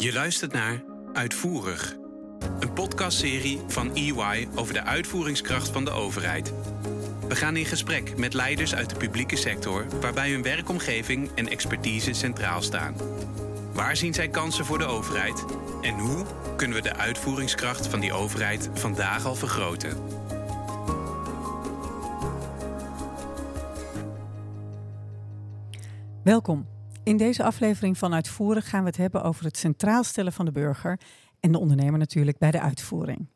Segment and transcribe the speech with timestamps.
[0.00, 1.96] Je luistert naar Uitvoerig,
[2.60, 6.52] een podcastserie van EY over de uitvoeringskracht van de overheid.
[7.28, 12.12] We gaan in gesprek met leiders uit de publieke sector waarbij hun werkomgeving en expertise
[12.12, 12.94] centraal staan.
[13.72, 15.44] Waar zien zij kansen voor de overheid
[15.82, 16.24] en hoe
[16.56, 19.96] kunnen we de uitvoeringskracht van die overheid vandaag al vergroten?
[26.22, 26.77] Welkom.
[27.08, 30.52] In deze aflevering van Uitvoerig gaan we het hebben over het centraal stellen van de
[30.52, 31.00] burger
[31.40, 33.28] en de ondernemer natuurlijk bij de uitvoering.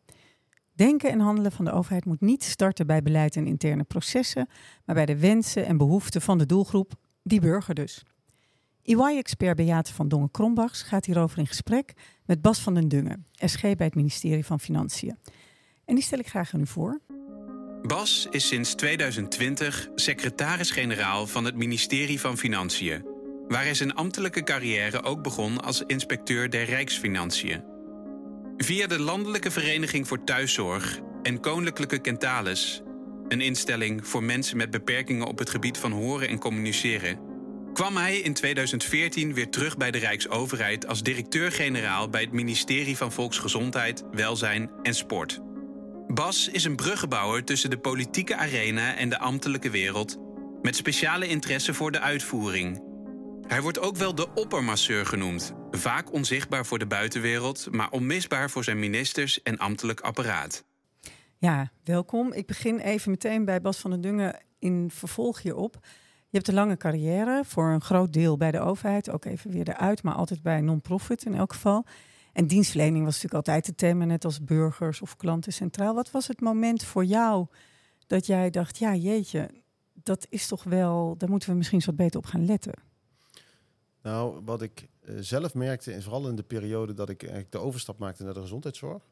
[0.73, 4.49] Denken en handelen van de overheid moet niet starten bij beleid en interne processen,
[4.85, 8.03] maar bij de wensen en behoeften van de doelgroep, die burger dus.
[8.83, 11.93] EY-expert Beate van Dongen-Krombachs gaat hierover in gesprek
[12.25, 15.19] met Bas van den Dungen, SG bij het ministerie van Financiën.
[15.85, 17.01] En die stel ik graag aan u voor.
[17.83, 23.12] Bas is sinds 2020 secretaris-generaal van het ministerie van Financiën,
[23.49, 27.65] waar hij zijn ambtelijke carrière ook begon als inspecteur der Rijksfinanciën.
[28.57, 32.83] Via de Landelijke Vereniging voor Thuiszorg en Koninklijke Kentalis,
[33.29, 37.19] een instelling voor mensen met beperkingen op het gebied van horen en communiceren,
[37.73, 43.13] kwam hij in 2014 weer terug bij de Rijksoverheid als directeur-generaal bij het ministerie van
[43.13, 45.41] Volksgezondheid, Welzijn en Sport.
[46.07, 50.19] Bas is een bruggenbouwer tussen de politieke arena en de ambtelijke wereld,
[50.63, 52.92] met speciale interesse voor de uitvoering.
[53.53, 58.65] Hij wordt ook wel de oppermasseur genoemd, vaak onzichtbaar voor de buitenwereld, maar onmisbaar voor
[58.65, 60.65] zijn ministers en ambtelijk apparaat.
[61.39, 62.33] Ja, welkom.
[62.33, 65.79] Ik begin even meteen bij Bas van den Dungen in vervolg hierop.
[66.29, 69.69] Je hebt een lange carrière voor een groot deel bij de overheid, ook even weer
[69.69, 71.87] eruit, maar altijd bij non-profit in elk geval.
[72.33, 75.95] En dienstverlening was natuurlijk altijd het thema, net als burgers of klanten centraal.
[75.95, 77.47] Wat was het moment voor jou
[78.07, 79.51] dat jij dacht, ja jeetje,
[79.93, 82.91] dat is toch wel, daar moeten we misschien eens wat beter op gaan letten?
[84.03, 87.59] Nou, wat ik uh, zelf merkte, en vooral in de periode dat ik eigenlijk de
[87.59, 89.03] overstap maakte naar de gezondheidszorg,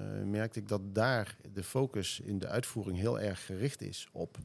[0.00, 4.38] uh, merkte ik dat daar de focus in de uitvoering heel erg gericht is op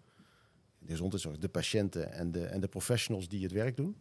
[0.79, 3.95] de gezondheidszorg, de patiënten en de, en de professionals die het werk doen.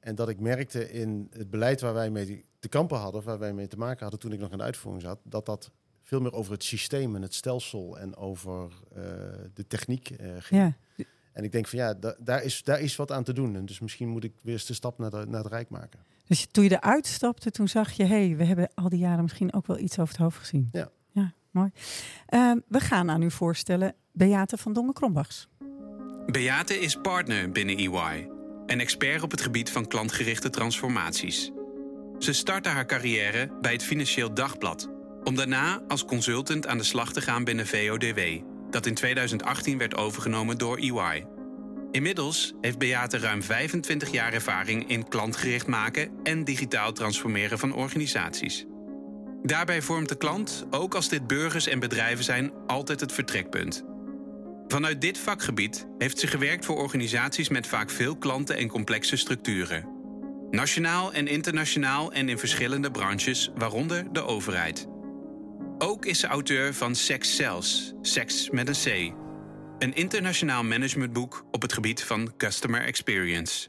[0.00, 3.52] En dat ik merkte in het beleid waar wij mee te kampen hadden, waar wij
[3.52, 5.70] mee te maken hadden toen ik nog in de uitvoering zat, dat dat
[6.02, 8.72] veel meer over het systeem en het stelsel en over
[9.54, 10.74] de techniek ging.
[10.96, 11.04] Ja.
[11.36, 13.56] En ik denk van ja, da daar, is, daar is wat aan te doen.
[13.56, 16.00] En dus misschien moet ik weer eens de stap naar, de, naar het Rijk maken.
[16.26, 19.22] Dus toen je eruit stapte, toen zag je, hé, hey, we hebben al die jaren
[19.22, 20.68] misschien ook wel iets over het hoofd gezien.
[20.72, 20.88] Ja.
[21.10, 21.70] Ja, mooi.
[22.28, 25.48] Uh, we gaan aan u voorstellen Beate van Dongen-Krombachs.
[26.26, 28.28] Beate is partner binnen EY
[28.66, 31.50] en expert op het gebied van klantgerichte transformaties.
[32.18, 34.88] Ze startte haar carrière bij het Financieel Dagblad,
[35.24, 38.20] om daarna als consultant aan de slag te gaan binnen VODW,
[38.76, 41.24] dat in 2018 werd overgenomen door EY.
[41.90, 48.66] Inmiddels heeft Beate ruim 25 jaar ervaring in klantgericht maken en digitaal transformeren van organisaties.
[49.42, 53.84] Daarbij vormt de klant, ook als dit burgers en bedrijven zijn, altijd het vertrekpunt.
[54.68, 59.88] Vanuit dit vakgebied heeft ze gewerkt voor organisaties met vaak veel klanten en complexe structuren.
[60.50, 64.88] Nationaal en internationaal en in verschillende branches, waaronder de overheid.
[65.78, 69.14] Ook is ze auteur van Sex Cells, Seks met een C.
[69.78, 73.68] Een internationaal managementboek op het gebied van customer experience.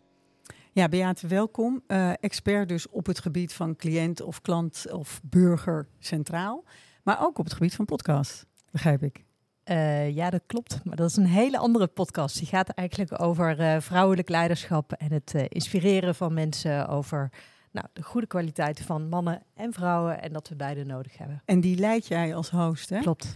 [0.71, 1.83] Ja, Beate, welkom.
[1.87, 6.63] Uh, expert dus op het gebied van cliënt of klant of burger centraal.
[7.03, 9.23] Maar ook op het gebied van podcast, begrijp ik.
[9.65, 10.79] Uh, ja, dat klopt.
[10.83, 12.37] Maar dat is een hele andere podcast.
[12.37, 17.29] Die gaat eigenlijk over uh, vrouwelijk leiderschap en het uh, inspireren van mensen over
[17.77, 21.41] nou, de goede kwaliteiten van mannen en vrouwen en dat we beide nodig hebben.
[21.45, 22.99] En die leid jij als host, hè?
[22.99, 23.35] Klopt.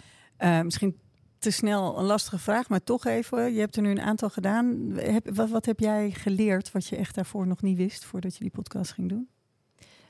[0.64, 1.00] misschien
[1.40, 3.54] te snel een lastige vraag, maar toch even.
[3.54, 4.92] Je hebt er nu een aantal gedaan.
[4.96, 8.44] Heb, wat, wat heb jij geleerd wat je echt daarvoor nog niet wist voordat je
[8.44, 9.30] die podcast ging doen?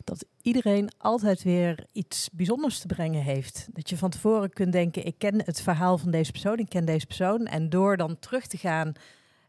[0.04, 3.68] dat iedereen altijd weer iets bijzonders te brengen heeft.
[3.72, 6.86] Dat je van tevoren kunt denken: ik ken het verhaal van deze persoon, ik ken
[6.86, 7.46] deze persoon.
[7.46, 8.94] En door dan terug te gaan,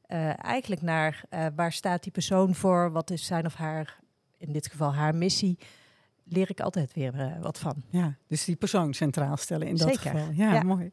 [0.09, 4.01] uh, eigenlijk naar uh, waar staat die persoon voor, wat is zijn of haar,
[4.43, 5.59] in dit geval haar missie,
[6.25, 7.83] leer ik altijd weer uh, wat van.
[7.91, 10.11] Ja, dus die persoon centraal stellen in dat Zeker.
[10.11, 10.31] geval.
[10.33, 10.63] Ja, Ja.
[10.63, 10.91] mooi.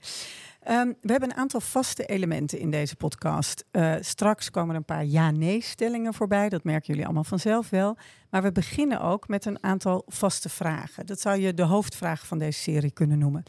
[0.59, 3.65] Ehm, we hebben een aantal vaste elementen in deze podcast.
[3.71, 6.49] Eh, straks komen er een paar ja-nee-stellingen voorbij.
[6.49, 7.97] Dat merken jullie allemaal vanzelf wel.
[8.29, 11.05] Maar we beginnen ook met een aantal vaste vragen.
[11.05, 13.43] Dat zou je de hoofdvraag van deze serie kunnen noemen.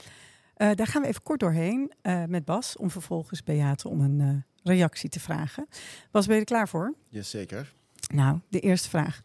[0.55, 4.20] Eh, daar gaan we even kort doorheen eh, met Bas, om vervolgens Beate om een
[4.20, 5.67] eh, reactie te vragen.
[6.11, 6.94] Bas, ben je er klaar voor?
[7.08, 7.73] Jazeker.
[8.14, 9.20] Nou, de eerste vraag.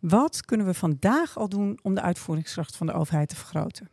[0.00, 3.88] Wat kunnen we vandaag al doen om de uitvoeringskracht van de overheid te vergroten?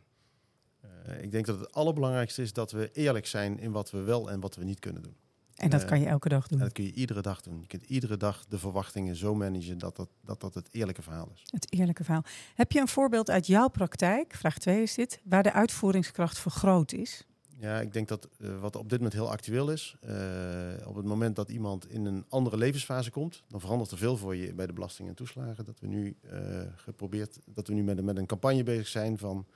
[0.84, 4.30] Uh, ik denk dat het allerbelangrijkste is dat we eerlijk zijn in wat we wel
[4.30, 5.16] en wat we niet kunnen doen.
[5.56, 6.58] En dat Eh, kan je elke dag doen.
[6.58, 7.60] En dat kun je iedere dag doen.
[7.60, 11.30] Je kunt iedere dag de verwachtingen zo managen dat dat, dat, dat het eerlijke verhaal
[11.34, 11.42] is.
[11.50, 12.22] Het eerlijke verhaal.
[12.54, 16.92] Heb je een voorbeeld uit jouw praktijk, vraag 2 is dit, waar de uitvoeringskracht vergroot
[16.92, 17.24] is?
[17.58, 21.04] Ja, ik denk dat eh, wat op dit moment heel actueel is, eh, op het
[21.04, 24.66] moment dat iemand in een andere levensfase komt, dan verandert er veel voor je bij
[24.66, 25.64] de belasting en toeslagen.
[25.64, 29.18] Dat we nu eh, geprobeerd, dat we nu met, een- met een campagne bezig zijn
[29.18, 29.46] van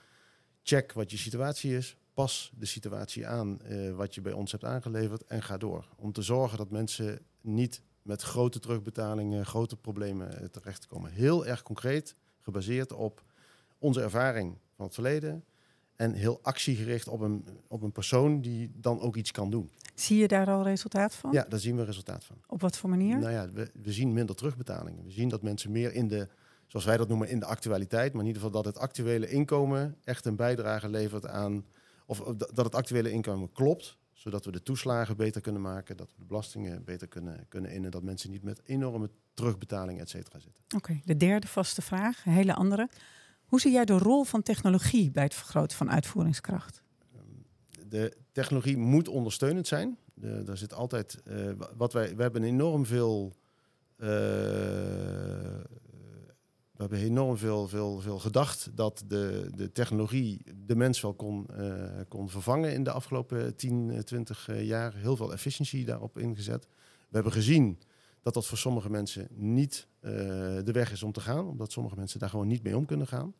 [0.62, 3.58] check wat je situatie is, pas de situatie aan
[3.96, 5.88] wat je bij ons hebt aangeleverd en ga door.
[5.96, 11.10] Om te zorgen dat mensen niet met grote terugbetalingen, grote problemen terechtkomen.
[11.10, 13.22] Heel erg concreet, gebaseerd op
[13.78, 15.44] onze ervaring van het verleden.
[16.00, 19.70] En heel actiegericht op een, op een persoon die dan ook iets kan doen.
[19.94, 21.32] Zie je daar al resultaat van?
[21.32, 22.36] Ja, daar zien we resultaat van.
[22.46, 23.18] Op wat voor manier?
[23.18, 25.04] Nou ja, we, we zien minder terugbetalingen.
[25.04, 26.28] We zien dat mensen meer in de,
[26.66, 28.12] zoals wij dat noemen, in de actualiteit.
[28.12, 31.64] Maar in ieder geval dat het actuele inkomen echt een bijdrage levert aan.
[32.06, 33.96] Of of dat het actuele inkomen klopt.
[34.12, 35.96] Zodat we de toeslagen beter kunnen maken.
[35.96, 37.90] Dat we de belastingen beter kunnen, kunnen innen.
[37.90, 40.64] Dat mensen niet met enorme terugbetalingen, et cetera, zitten.
[40.76, 42.88] Oké, de derde vaste vraag, een hele andere.
[43.50, 46.82] Hoe zie jij de rol van technologie bij het vergroten van uitvoeringskracht?
[47.88, 49.98] de technologie moet ondersteunend zijn.
[50.14, 53.32] Daar zit altijd, eh, wa- wat wij, we hebben enorm veel,
[53.96, 54.06] eh,
[56.72, 61.46] we hebben enorm veel, veel, veel gedacht dat de, de technologie de mens wel kon,
[61.56, 64.94] eh, kon vervangen in de afgelopen 10, eh, 20 eh, jaar.
[64.94, 66.66] Heel veel efficiëntie daarop ingezet.
[67.08, 67.78] We hebben gezien
[68.22, 70.10] dat dat voor sommige mensen niet eh,
[70.64, 73.06] de weg is om te gaan, omdat sommige mensen daar gewoon niet mee om kunnen
[73.06, 73.34] gaan.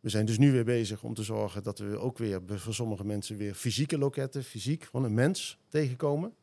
[0.00, 3.04] We zijn dus nu weer bezig om te zorgen dat we ook weer voor sommige
[3.04, 6.34] mensen weer fysieke loketten, fysiek, gewoon een mens tegenkomen.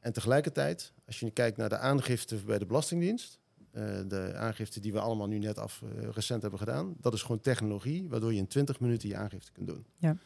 [0.00, 3.38] En tegelijkertijd, als je kijkt naar de aangifte bij de Belastingdienst,
[3.70, 7.22] eh, de aangifte die we allemaal nu net af eh, recent hebben gedaan, dat is
[7.22, 9.86] gewoon technologie, waardoor je in 20 minuten je aangifte kunt doen.
[9.96, 10.16] Ja.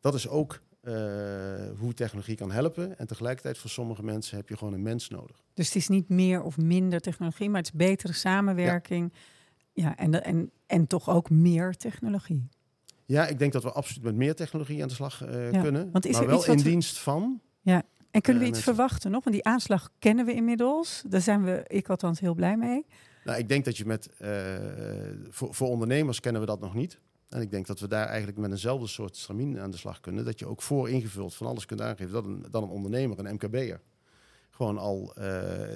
[0.00, 0.92] Dat is ook eh,
[1.78, 2.98] hoe technologie kan helpen.
[2.98, 5.42] En tegelijkertijd voor sommige mensen heb je gewoon een mens nodig.
[5.54, 9.12] Dus het is niet meer of minder technologie, maar het is betere samenwerking.
[9.72, 12.48] Ja, en, en, en toch ook meer technologie.
[13.06, 15.90] Ja, ik denk dat we absoluut met meer technologie aan de slag eh, Ja, kunnen.
[15.92, 17.40] want is maar er wel in we- dienst van
[18.10, 19.24] En kunnen we Ja, iets mensen- verwachten nog?
[19.24, 21.02] Want die aanslag kennen we inmiddels.
[21.08, 22.86] Daar zijn we, ik althans, heel blij mee.
[23.24, 24.30] Nou, ik denk dat je met eh,
[25.28, 26.98] voor, voor ondernemers kennen we dat nog niet.
[27.30, 30.24] En ik denk dat we daar eigenlijk met eenzelfde soort stramien aan de slag kunnen.
[30.24, 33.34] Dat je ook voor ingevuld van alles kunt aangeven dat een, dan een ondernemer, een
[33.34, 33.80] MKB'er,
[34.50, 35.24] gewoon al eh,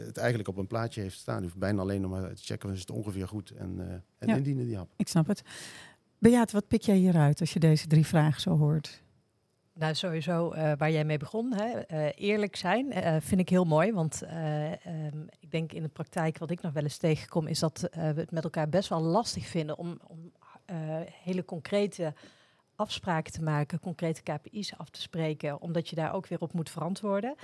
[0.07, 1.37] het eigenlijk op een plaatje heeft staan.
[1.37, 4.29] Je hoeft bijna alleen nog maar te checken, is het ongeveer goed en, eh, en
[4.29, 4.37] Ja.
[4.37, 4.89] indienen die hap.
[4.97, 5.43] Ik snap het.
[6.19, 9.03] Bejaat, wat pik jij hieruit als je deze drie vragen zo hoort?
[9.75, 13.65] Nou, sowieso eh, waar jij mee begon, hè, eh, eerlijk zijn, eh, vind ik heel
[13.65, 13.93] mooi.
[13.93, 17.59] Want eh, ehm, ik denk in de praktijk, wat ik nog wel eens tegenkom, is
[17.59, 20.33] dat eh, we het met elkaar best wel lastig vinden om, om
[21.23, 22.15] hele concrete
[22.77, 26.71] afspraken te maken, concrete KPI's af te spreken, omdat je daar ook weer op moet
[26.71, 27.35] verantwoorden.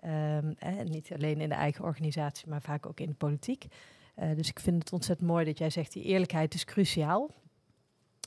[0.00, 3.66] Ehm, eh, niet alleen in de eigen organisatie, maar vaak ook in de politiek.
[4.14, 7.30] Eh, dus ik vind het ontzettend mooi dat jij zegt, die eerlijkheid is cruciaal.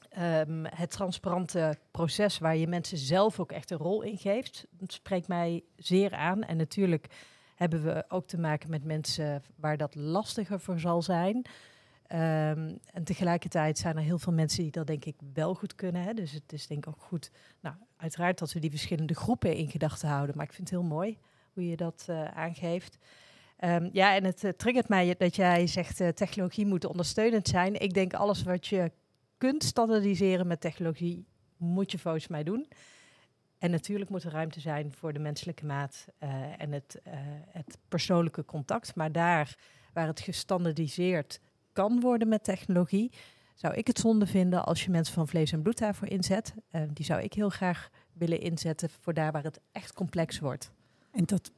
[0.09, 5.27] Ehm, het transparante proces waar je mensen zelf ook echt een rol in geeft, spreekt
[5.27, 6.43] mij zeer aan.
[6.43, 7.07] En natuurlijk
[7.55, 11.45] hebben we ook te maken met mensen waar dat lastiger voor zal zijn.
[12.07, 16.01] Ehm, en tegelijkertijd zijn er heel veel mensen die dat denk ik wel goed kunnen.
[16.01, 16.13] Hè?
[16.13, 19.69] Dus het is denk ik ook goed, nou, uiteraard dat we die verschillende groepen in
[19.69, 20.35] gedachten houden.
[20.37, 21.17] Maar ik vind het heel mooi
[21.53, 22.97] hoe je dat eh, aangeeft.
[23.57, 27.81] Ehm, ja, en het eh, triggert mij dat jij zegt eh, technologie moet ondersteunend zijn.
[27.81, 28.91] Ik denk alles wat je
[29.37, 31.25] kunt standaardiseren met technologie,
[31.57, 32.67] moet je volgens mij doen.
[33.57, 36.05] En natuurlijk moet er ruimte zijn voor de menselijke maat
[36.57, 37.01] en het,
[37.49, 38.95] het persoonlijke contact.
[38.95, 39.57] Maar daar
[39.93, 41.39] waar het gestandaardiseerd
[41.77, 43.11] kan worden met technologie,
[43.55, 46.53] zou ik het zonde vinden als je mensen van vlees en bloed daarvoor inzet.
[46.69, 50.71] Eh, die zou ik heel graag willen inzetten voor daar waar het echt complex wordt.
[51.11, 51.51] En dat,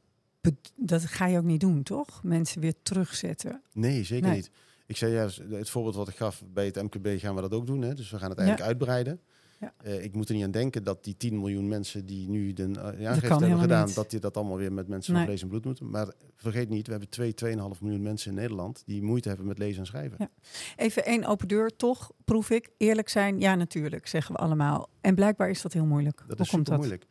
[0.76, 2.22] dat ga je ook niet doen, toch?
[2.22, 3.62] Mensen weer terugzetten.
[3.72, 4.36] Nee, zeker Nee.
[4.36, 4.50] niet.
[4.86, 7.66] Ik zei ja, het voorbeeld wat ik gaf bij het MKB gaan we dat ook
[7.66, 7.82] doen.
[7.82, 7.94] Hè?
[7.94, 9.20] Dus we gaan het eigenlijk uitbreiden.
[9.60, 9.74] Ja.
[9.82, 12.62] Eh, ik moet er niet aan denken dat die 10 miljoen mensen die nu de,
[12.62, 13.94] uh, de aangifte hebben gedaan, niet.
[13.94, 15.20] dat die dat allemaal weer met mensen Nee.
[15.22, 15.90] van vlees en bloed moeten.
[15.90, 19.58] Maar vergeet niet, we hebben 2, 2,5 miljoen mensen in Nederland die moeite hebben met
[19.58, 20.16] lezen en schrijven.
[20.18, 20.30] Ja.
[20.76, 22.70] Even één open deur, toch proef ik.
[22.76, 24.88] Eerlijk zijn, ja natuurlijk, zeggen we allemaal.
[25.00, 26.18] En blijkbaar is dat heel moeilijk.
[26.26, 27.06] Dat Hoe is komt moeilijk.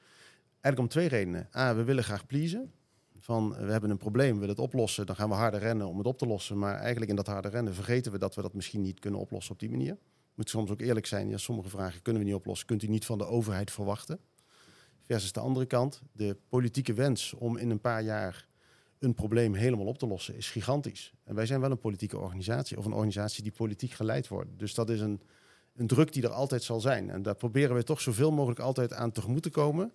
[0.61, 1.47] Eigenlijk om twee redenen.
[1.55, 2.71] A, we willen graag pleasen.
[3.19, 5.05] Van, eh, we hebben een probleem, we willen het oplossen.
[5.05, 6.57] Dan gaan we harder rennen om het op te lossen.
[6.59, 9.53] Maar eigenlijk in dat harde rennen vergeten we dat we dat misschien niet kunnen oplossen
[9.53, 9.97] op die manier.
[10.39, 11.29] Moet soms ook eerlijk zijn.
[11.29, 12.67] Ja, sommige vragen kunnen we niet oplossen.
[12.67, 14.19] Kunt u niet van de overheid verwachten.
[15.05, 16.01] Versus de andere kant.
[16.11, 18.47] De politieke wens om in een paar jaar
[18.99, 21.13] een probleem helemaal op te lossen is gigantisch.
[21.23, 22.77] En wij zijn wel een politieke organisatie.
[22.77, 24.49] Of een organisatie die politiek geleid wordt.
[24.57, 25.21] Dus dat is een,
[25.75, 27.09] een druk die er altijd zal zijn.
[27.09, 29.93] En daar proberen we toch zoveel mogelijk altijd aan tegemoet te komen.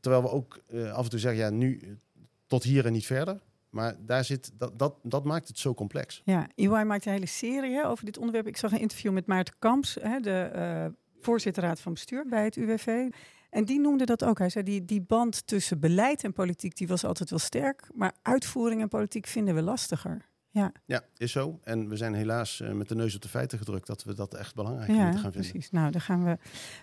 [0.00, 1.98] Terwijl we ook eh, af en toe zeggen, ja, nu,
[2.46, 3.40] tot hier en niet verder.
[3.70, 6.22] Maar daar zit, dat, dat, dat maakt het zo complex.
[6.24, 8.46] Ja, EY maakt een hele serie over dit onderwerp.
[8.46, 10.84] Ik zag een interview met Maarten Kamps, hè, de uh,
[11.20, 13.08] voorzitter raad van bestuur bij het UWV.
[13.50, 14.38] En die noemde dat ook.
[14.38, 17.88] Hij zei, die, die band tussen beleid en politiek die was altijd wel sterk.
[17.94, 20.28] Maar uitvoering en politiek vinden we lastiger.
[20.56, 20.72] Ja.
[20.84, 21.60] ja, is zo.
[21.62, 24.34] En we zijn helaas uh, met de neus op de feiten gedrukt dat we dat
[24.34, 25.50] echt belangrijk ja, moeten gaan vinden.
[25.50, 25.70] Precies.
[25.70, 26.38] Nou, dan gaan we.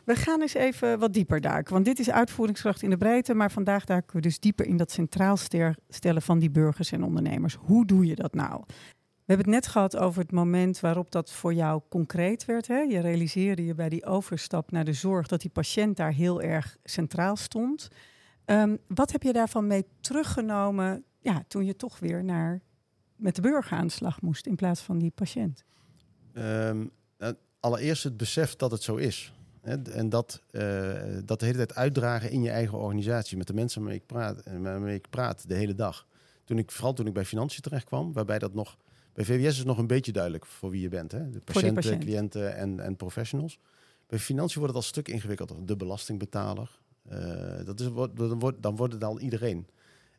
[0.06, 1.74] We gaan eens even wat dieper duiken.
[1.74, 3.34] Want dit is uitvoeringskracht in de breedte.
[3.34, 5.38] Maar vandaag duiken we dus dieper in dat centraal
[5.90, 7.56] stellen van die burgers en ondernemers.
[7.60, 8.64] Hoe doe je dat nou?
[8.68, 12.68] We hebben het net gehad over het moment waarop dat voor jou concreet werd.
[12.68, 12.80] Hè?
[12.80, 16.78] Je realiseerde je bij die overstap naar de zorg dat die patiënt daar heel erg
[16.84, 17.88] centraal stond.
[18.46, 22.62] Um, wat heb je daarvan mee teruggenomen ja, toen je toch weer naar
[23.16, 25.64] met de burger aan de slag moest in plaats van die patiënt?
[26.34, 26.92] Um,
[27.60, 29.34] allereerst het besef dat het zo is.
[29.62, 30.62] En dat, uh,
[31.26, 34.40] dat de hele tijd uitdragen in je eigen organisatie met de mensen waarmee ik praat,
[34.40, 36.08] eh, waarmee ik praat de hele dag.
[36.44, 38.78] Toen ik, vooral toen ik bij financiën terecht kwam, waarbij dat nog
[39.14, 41.12] bij VWS is het nog een beetje duidelijk voor wie je bent.
[41.12, 41.30] Hè?
[41.30, 42.04] De patiënten, patiënt.
[42.04, 43.60] cliënten en, en professionals.
[44.08, 45.66] Bij financiën wordt het al een stuk ingewikkelder.
[45.66, 46.80] De belastingbetaler.
[47.12, 49.68] Uh, dat is, dan, wordt, dan wordt het al iedereen.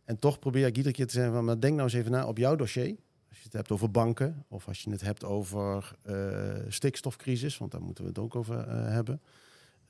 [0.04, 2.26] En toch probeer ik iedere keer te zeggen, van, maar denk nou eens even na
[2.26, 2.96] op jouw dossier.
[3.28, 7.70] Als je het hebt over banken of als je het hebt over uh, stikstofcrisis, want
[7.70, 9.20] daar moeten we het ook over uh, hebben.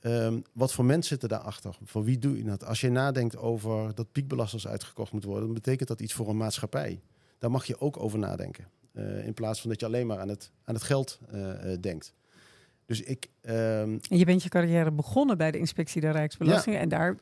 [0.01, 1.77] Um, wat voor mensen zitten daarachter?
[1.83, 2.65] Voor wie doe je dat?
[2.65, 6.37] Als je nadenkt over dat piekbelasters uitgekocht moeten worden, dan betekent dat iets voor een
[6.37, 7.01] maatschappij.
[7.37, 8.67] Daar mag je ook over nadenken.
[8.93, 11.19] Uh, in plaats van dat je alleen maar aan het, aan het geld
[11.79, 12.13] denkt.
[12.85, 13.29] Dus ik.
[13.41, 13.51] Um...
[14.09, 16.75] En je bent je carrière begonnen bij de inspectie der Rijksbelasting.
[16.75, 16.81] Ja.
[16.81, 17.17] En daar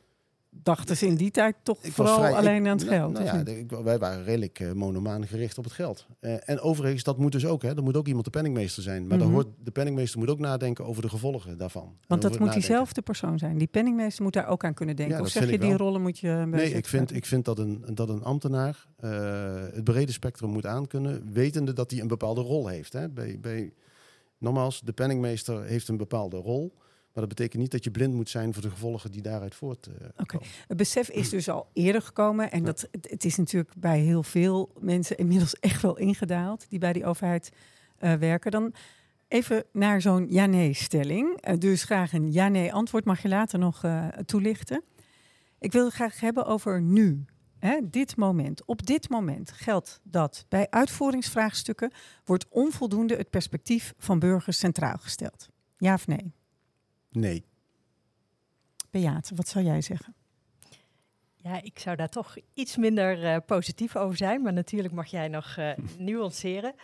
[0.62, 3.12] dachten ze in die tijd toch vooral vrij, alleen aan het nou, geld.
[3.12, 6.06] Nou, ja, ik, wij waren redelijk uh, monomaan gericht op het geld.
[6.20, 7.62] Uh, en overigens, dat moet dus ook.
[7.62, 9.06] Hè, er moet ook iemand de penningmeester zijn.
[9.06, 9.32] Maar mm -hmm.
[9.32, 11.96] hoort, de penningmeester moet ook nadenken over de gevolgen daarvan.
[12.06, 13.58] Want dat moet diezelfde persoon zijn.
[13.58, 15.16] Die penningmeester moet daar ook aan kunnen denken.
[15.16, 16.44] Ja, of zeg je, die rollen moet je...
[16.46, 19.10] Nee, ik vind, ik vind dat een, dat een ambtenaar uh,
[19.72, 21.32] het brede spectrum moet aankunnen.
[21.32, 22.92] Wetende dat hij een bepaalde rol heeft.
[22.92, 23.08] Hè.
[23.08, 23.72] Bij, bij,
[24.38, 26.74] nogmaals, de penningmeester heeft een bepaalde rol.
[27.14, 30.00] Maar dat betekent niet dat je blind moet zijn voor de gevolgen die daaruit voortkomen.
[30.02, 32.50] Uh, Oké, het besef is dus al eerder gekomen.
[32.50, 36.92] En dat, het, is natuurlijk bij heel veel mensen inmiddels echt wel ingedaald die bij
[36.92, 37.52] die overheid
[38.00, 38.50] uh, werken.
[38.50, 38.74] Dan
[39.28, 41.48] even naar zo'n ja-nee-stelling.
[41.48, 43.04] Uh, dus graag een ja-nee-antwoord.
[43.04, 44.82] Mag je later nog uh, toelichten?
[45.58, 47.24] Ik wil het graag hebben over nu.
[47.58, 48.64] Hè, dit moment.
[48.64, 51.92] Op dit moment geldt dat bij uitvoeringsvraagstukken
[52.24, 55.48] wordt onvoldoende het perspectief van burgers centraal gesteld.
[55.78, 56.32] Ja of nee?
[57.14, 57.44] Nee.
[58.90, 60.14] Beate, wat zou jij zeggen?
[61.36, 65.28] Ja, ik zou daar toch iets minder uh, positief over zijn, maar natuurlijk mag jij
[65.28, 66.74] nog uh, nuanceren.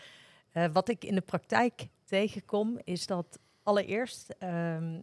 [0.52, 5.02] Uh, wat ik in de praktijk tegenkom, is dat allereerst um,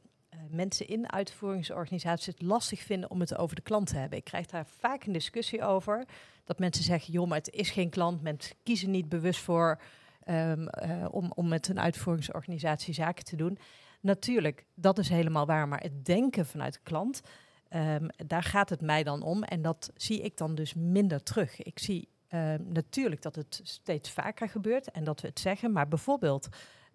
[0.49, 4.17] mensen in uitvoeringsorganisaties het lastig vinden om het over de klant te hebben.
[4.17, 6.05] Ik krijg daar vaak een discussie over,
[6.43, 9.81] dat mensen zeggen, joh, maar het is geen klant, mensen kiezen niet bewust voor
[10.29, 10.69] um,
[11.11, 13.57] om, om met een uitvoeringsorganisatie zaken te doen.
[13.99, 15.67] Natuurlijk, dat is helemaal waar.
[15.67, 17.21] Maar het denken vanuit de klant,
[17.69, 19.43] um, daar gaat het mij dan om.
[19.43, 21.61] En dat zie ik dan dus minder terug.
[21.61, 25.71] Ik zie uh, natuurlijk dat het steeds vaker gebeurt en dat we het zeggen.
[25.71, 26.47] Maar bijvoorbeeld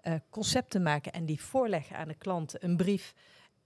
[0.03, 2.63] uh, concepten maken en die voorleggen aan de klant.
[2.63, 3.15] Een brief,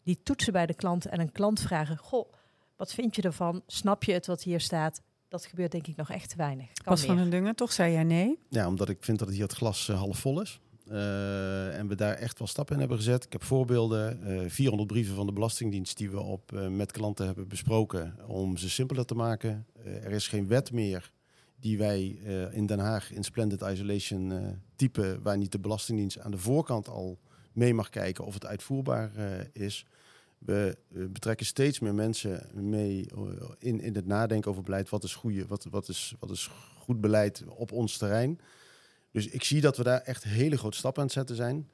[0.03, 1.97] die toetsen bij de klant en een klant vragen...
[1.97, 2.33] Goh,
[2.77, 3.63] wat vind je ervan?
[3.67, 5.03] Snap je het wat hier staat?
[5.29, 6.73] Dat gebeurt denk ik nog echt te weinig.
[6.73, 8.39] Kan Pas van een dingen, toch zei jij nee?
[8.49, 10.61] Ja, omdat ik vind dat hier het glas uh, half vol is.
[10.91, 13.25] Uh, en we daar echt wel stappen in hebben gezet.
[13.25, 16.93] Ik heb voorbeelden, uh, eh, 400 brieven van de Belastingdienst die we op, uh, met
[16.93, 19.67] klanten hebben besproken om ze simpeler te maken.
[19.85, 21.13] er is geen wet meer
[21.61, 22.19] die wij
[22.53, 24.33] in Den Haag in Splendid Isolation
[24.77, 27.19] typen, waar niet de Belastingdienst aan de voorkant al
[27.53, 29.11] mee mag kijken of het uitvoerbaar
[29.53, 29.87] is.
[30.39, 33.07] We betrekken steeds meer mensen mee
[33.59, 34.89] in, in het nadenken over beleid.
[34.89, 38.41] Wat is, goede, wat, wat, is, wat is goed beleid op ons terrein?
[39.17, 41.69] Dus ik zie dat we daar echt hele grote stappen aan het zetten zijn.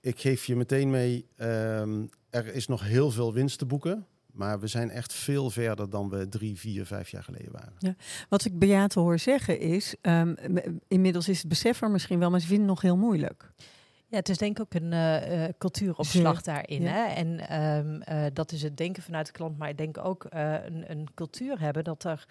[0.00, 4.06] Ik geef je meteen mee, um, er is nog heel veel winst te boeken.
[4.32, 7.72] Maar we zijn echt veel verder dan we drie, vier, vijf jaar geleden waren.
[7.78, 7.94] Ja.
[8.28, 10.36] Wat ik Beate hoor zeggen is, um,
[10.88, 13.52] inmiddels is het besef er misschien wel, maar ze vinden het nog heel moeilijk.
[14.06, 16.82] Ja, het is denk ik ook een uh, cultuuropslag daarin.
[16.82, 16.92] Ja.
[16.92, 17.04] Hè?
[17.14, 20.90] En um, uh, dat is het denken vanuit de klant, maar ik denk ook een,
[20.90, 22.26] een, cultuur hebben dat er,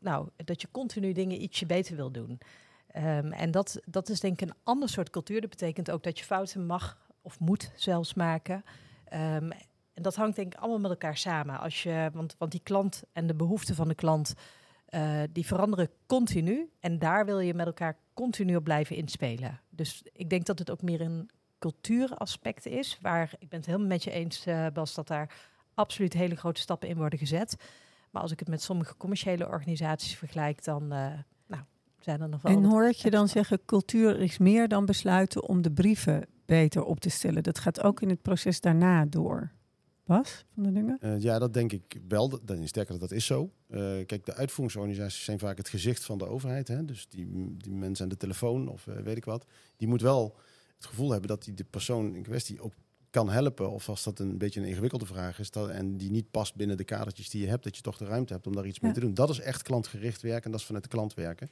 [0.00, 2.38] nou, dat je continu dingen ietsje beter wil doen.
[2.96, 5.40] Um, en dat, dat is denk ik een ander soort cultuur.
[5.40, 8.64] Dat betekent ook dat je fouten mag of moet zelfs maken.
[9.12, 9.52] Um,
[9.92, 11.60] en dat hangt denk ik allemaal met elkaar samen.
[11.60, 14.34] Als je, want, want die klant en de behoeften van de klant,
[14.90, 16.70] uh, die veranderen continu.
[16.80, 19.60] En daar wil je met elkaar continu op blijven inspelen.
[19.70, 22.98] Dus ik denk dat het ook meer een cultuuraspect is.
[23.00, 25.34] Waar ik ben het helemaal met je eens, uh, Bas, dat daar
[25.74, 27.56] absoluut hele grote stappen in worden gezet.
[28.10, 31.22] Maar als ik het met sommige commerciële organisaties vergelijk, dan nou,
[32.06, 32.52] zijn er nog wel.
[32.52, 37.00] En hoor je dan zeggen, cultuur is meer dan besluiten om de brieven beter op
[37.00, 37.42] te stellen.
[37.42, 39.52] Dat gaat ook in het proces daarna door.
[40.04, 40.98] Was van de dingen?
[41.00, 42.44] Uh, ja, dat denk ik wel.
[42.44, 43.50] Dan is sterker dat dat is zo.
[43.68, 46.68] Uh, kijk, de uitvoeringsorganisaties zijn vaak het gezicht van de overheid.
[46.68, 46.84] Hè?
[46.84, 49.46] Dus die, die mensen aan de telefoon of uh, weet ik wat.
[49.76, 50.36] Die moet wel
[50.76, 52.72] het gevoel hebben dat die de persoon in kwestie ook
[53.10, 53.70] kan helpen.
[53.70, 56.76] Of als dat een beetje een ingewikkelde vraag is dat, en die niet past binnen
[56.76, 58.92] de kadertjes die je hebt, dat je toch de ruimte hebt om daar iets mee
[58.92, 59.14] te doen.
[59.14, 61.50] Dat is echt klantgericht werken en dat is vanuit de klant werken.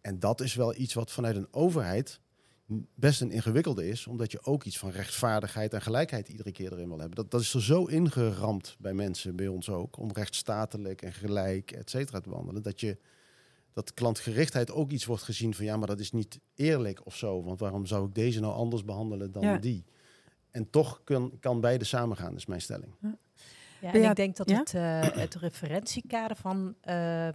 [0.00, 2.20] En dat is wel iets wat vanuit een overheid
[2.94, 6.88] best een ingewikkelde is, omdat je ook iets van rechtvaardigheid en gelijkheid iedere keer erin
[6.88, 7.16] wil hebben.
[7.16, 11.72] Dat, dat is er zo ingeramd bij mensen, bij ons ook, om rechtsstatelijk en gelijk,
[11.72, 12.98] et cetera, te wandelen, dat je
[13.72, 17.42] dat klantgerichtheid ook iets wordt gezien van ja, maar dat is niet eerlijk of zo,
[17.42, 19.84] want waarom zou ik deze nou anders behandelen dan die?
[20.50, 22.94] En toch kan, kan beide samengaan, is mijn stelling.
[23.00, 23.18] Ja.
[23.80, 27.34] Ja, en ik denk dat het, uh, het referentiekader van uh, eh,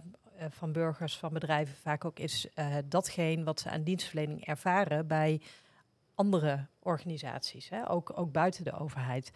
[0.50, 5.40] van burgers, van bedrijven vaak ook is uh, datgene wat ze aan dienstverlening ervaren bij
[6.14, 7.90] andere organisaties, hè?
[7.90, 9.30] Ook, ook buiten de overheid.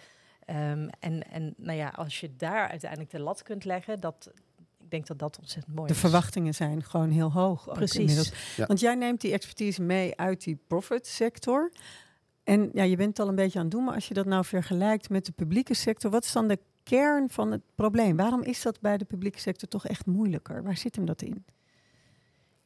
[0.46, 4.30] Um, en, en nou ja, als je daar uiteindelijk de lat kunt leggen, dat,
[4.78, 6.00] ik denk dat dat ontzettend mooi de is.
[6.00, 7.72] De verwachtingen zijn gewoon heel hoog.
[7.72, 8.32] Precies.
[8.56, 8.66] Ja.
[8.66, 11.72] Want jij neemt die expertise mee uit die profit sector.
[12.44, 14.26] En ja, je bent het al een beetje aan het doen, maar als je dat
[14.26, 16.58] nou vergelijkt met de publieke sector, wat is dan de
[16.90, 18.16] kern van het probleem.
[18.16, 20.62] Waarom is dat bij de publieke sector toch echt moeilijker?
[20.62, 21.44] Waar zit hem dat in?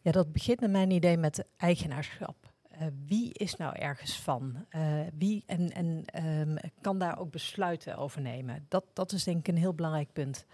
[0.00, 2.52] Ja, dat begint naar mijn idee met eigenaarschap.
[2.72, 4.66] Uh, wie is nou ergens van?
[4.76, 8.66] Uh, wie en, en um, kan daar ook besluiten over nemen?
[8.68, 10.46] Dat, dat is denk ik een heel belangrijk punt.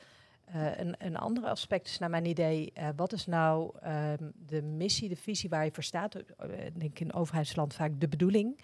[0.54, 5.08] Uh, een, een ander aspect is naar mijn idee, wat is nou um, de missie,
[5.08, 6.12] de visie waar je voor staat?
[6.52, 8.60] denk ik in overheidsland vaak de bedoeling.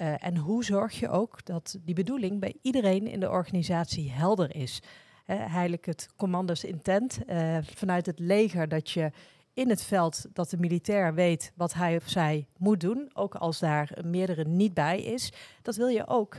[0.00, 4.54] Uh, en hoe zorg je ook dat die bedoeling bij iedereen in de organisatie helder
[4.56, 4.82] is?
[5.26, 9.10] Uh, heilig het commandos intent uh, vanuit het leger dat je
[9.54, 13.58] in het veld dat de militair weet wat hij of zij moet doen, ook als
[13.58, 15.32] daar meerdere niet bij is.
[15.62, 16.36] Dat wil je ook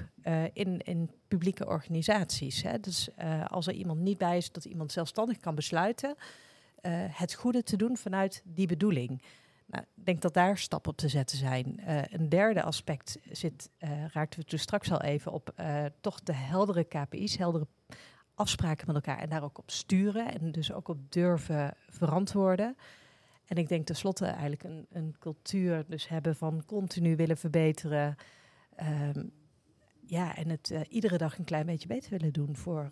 [0.53, 2.63] in, in publieke organisaties.
[2.63, 2.79] Hè?
[2.79, 3.09] Dus
[3.48, 6.15] als er iemand niet bij is, dat iemand zelfstandig kan besluiten
[7.11, 9.22] het goede te doen vanuit die bedoeling.
[9.68, 11.80] Nou, ik denk dat daar stappen op te zetten zijn.
[11.80, 16.22] Uh, een derde aspect zit, uh, raakten we toen straks al even op, uh, toch
[16.22, 17.68] de heldere KPI's, heldere
[18.36, 22.77] afspraken met elkaar en daar ook op sturen en dus ook op durven verantwoorden.
[23.46, 28.16] En ik denk tenslotte eigenlijk een, een cultuur dus hebben van continu willen verbeteren.
[29.16, 29.32] Um,
[30.06, 32.92] ja, en het iedere dag een klein beetje beter willen doen voor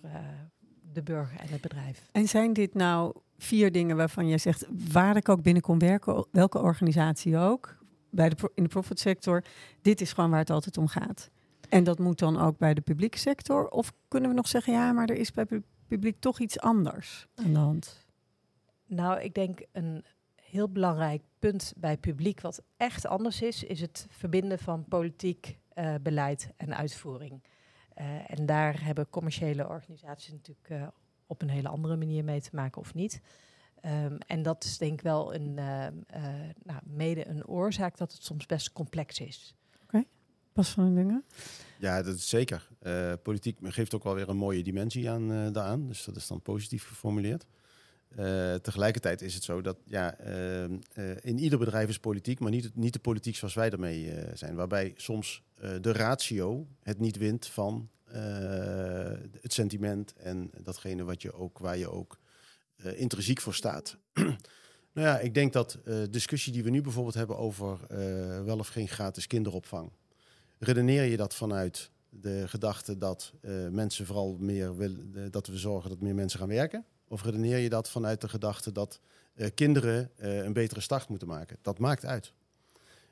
[0.95, 2.09] de burger en het bedrijf.
[2.11, 6.25] En zijn dit nou vier dingen waarvan je zegt, waar ik ook binnen kon werken,
[6.31, 7.77] welke organisatie ook,
[8.09, 9.43] bij de, in de profit sector,
[9.81, 11.29] dit is gewoon waar het altijd om gaat.
[11.69, 13.69] En dat moet dan ook bij de publieke sector?
[13.69, 17.27] Of kunnen we nog zeggen, ja, maar er is bij het publiek toch iets anders
[17.35, 18.05] aan de hand?
[18.85, 20.03] Nou, ik denk een
[20.35, 25.95] heel belangrijk punt bij publiek wat echt anders is, is het verbinden van politiek uh,
[26.01, 27.43] beleid en uitvoering.
[27.99, 30.87] Uh, en daar hebben commerciële organisaties natuurlijk uh,
[31.27, 33.21] op een hele andere manier mee te maken of niet.
[33.85, 35.87] Um, en dat is denk ik wel een, uh,
[36.63, 39.55] nou, mede een oorzaak dat het soms best complex is.
[39.73, 40.07] Oké, okay.
[40.53, 41.25] pas van dingen.
[41.79, 42.69] Ja, dat is zeker.
[43.23, 45.87] politiek geeft ook wel weer een mooie dimensie aan daaraan.
[45.87, 47.45] Dus dat is dan positief geformuleerd.
[48.19, 50.69] Uh, tegelijkertijd is het zo dat ja, uh, uh,
[51.21, 54.55] in ieder bedrijf is politiek, maar niet, niet de politiek zoals wij ermee zijn.
[54.55, 55.43] Waarbij soms
[55.81, 57.89] de ratio het niet wint van
[59.41, 62.19] het sentiment en datgene wat je ook, waar je ook
[62.83, 63.97] intrinsiek voor staat.
[64.93, 67.79] nou ja, ik denk dat discussie die we nu bijvoorbeeld hebben over
[68.45, 69.91] wel of geen gratis kinderopvang.
[70.59, 73.33] Redeneer je dat vanuit de gedachte dat
[73.71, 76.85] mensen vooral meer willen, dat we zorgen dat meer mensen gaan werken?
[77.07, 78.99] Of redeneer je dat vanuit de gedachte dat
[79.35, 81.57] uh, kinderen uh, een betere start moeten maken?
[81.61, 82.33] Dat maakt uit.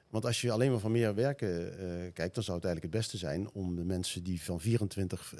[0.10, 2.92] Want als je alleen maar van meer werken uh, kijkt, dan zou het eigenlijk het
[2.92, 5.34] beste zijn om de mensen die van 24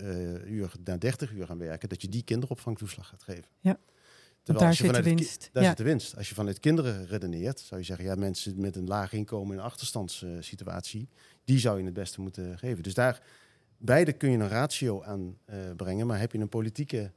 [0.46, 3.46] uur naar 30 uur gaan werken, dat je die kinderopvangtoeslag gaat geven.
[3.60, 3.78] Ja.
[4.44, 5.50] Terwijl daar zit de winst.
[5.52, 5.70] Daar ja.
[5.70, 6.18] zit de winst.
[6.18, 9.60] Als je vanuit kinderen redeneert, zou je zeggen, ja, mensen met een laag inkomen in
[9.60, 11.10] een achterstandssituatie,
[11.46, 12.84] die zou je het beste moeten geven.
[12.84, 13.22] Dus daar
[13.78, 15.38] beide kun je een ratio aan
[15.76, 17.12] brengen, maar heb je een politieke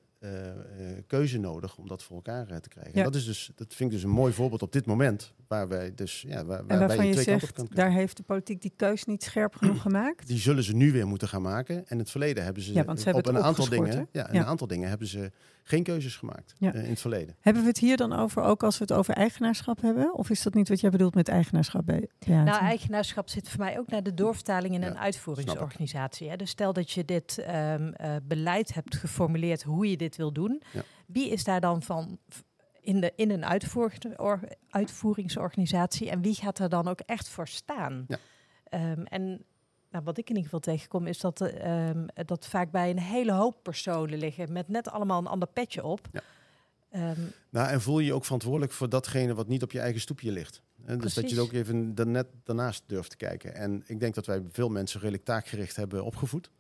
[1.06, 2.92] keuze nodig om dat voor elkaar uh, te krijgen.
[2.94, 2.98] Ja.
[2.98, 5.68] En dat, is dus, dat vind ik dus een mooi voorbeeld op dit moment, waar
[5.68, 9.04] wij dus ja, waar, en waarvan je, je zegt, daar heeft de politiek die keus
[9.04, 10.26] niet scherp genoeg gemaakt.
[10.26, 11.76] Die zullen ze nu weer moeten gaan maken.
[11.76, 14.44] En in het verleden hebben ze ja, want ze op een aantal dingen, ja, een
[14.44, 15.30] aantal dingen hebben ze
[15.68, 16.74] geen keuzes gemaakt ja.
[16.74, 17.36] uh, in het verleden.
[17.40, 20.14] Hebben we het hier dan over, ook als we het over eigenaarschap hebben?
[20.14, 23.60] Of is dat niet wat jij bedoelt met eigenaarschap bij ja, Nou, eigenaarschap zit voor
[23.60, 26.28] mij ook naar de doorvertaling in een uitvoeringsorganisatie.
[26.28, 26.36] Hè?
[26.36, 30.62] Dus stel dat je dit um, uh, beleid hebt geformuleerd, hoe je dit wil doen.
[30.72, 30.82] Ja.
[31.06, 32.18] Wie is daar dan van
[32.80, 37.48] in, de, in een uitvoer, or- uitvoeringsorganisatie en wie gaat er dan ook echt voor
[37.48, 38.04] staan?
[38.08, 38.18] Ja.
[38.64, 39.44] Ehm, en
[39.90, 42.98] nou, wat ik in ieder geval tegenkom is dat, eh, ehm, dat vaak bij een
[43.00, 46.00] hele hoop personen liggen met net allemaal een ander petje op.
[46.12, 46.20] Ja.
[46.90, 47.20] Ehm,
[47.50, 50.32] Nou, en voel je je ook verantwoordelijk voor datgene wat niet op je eigen stoepje
[50.32, 50.62] ligt.
[50.84, 53.54] En dus dat je ook even da- net daarnaast durft te kijken.
[53.54, 56.50] En ik denk dat wij veel mensen redelijk taakgericht hebben opgevoed.